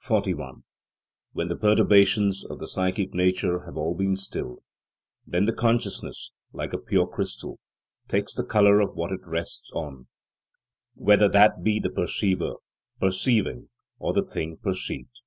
41. 0.00 0.64
When 1.30 1.46
the 1.46 1.54
perturbations 1.54 2.44
of 2.44 2.58
the 2.58 2.66
psychic 2.66 3.14
nature 3.14 3.66
have 3.66 3.76
all 3.76 3.94
been 3.94 4.16
stilled, 4.16 4.64
then 5.24 5.44
the 5.44 5.52
consciousness, 5.52 6.32
like 6.52 6.72
a 6.72 6.78
pure 6.78 7.06
crystal, 7.06 7.60
takes 8.08 8.34
the 8.34 8.42
colour 8.42 8.80
of 8.80 8.96
what 8.96 9.12
it 9.12 9.20
rests 9.28 9.70
on, 9.76 10.08
whether 10.96 11.28
that 11.28 11.62
be 11.62 11.78
the 11.78 11.90
perceiver, 11.90 12.54
perceiving, 12.98 13.68
or 14.00 14.12
the 14.12 14.24
thing 14.24 14.56
perceived. 14.60 15.20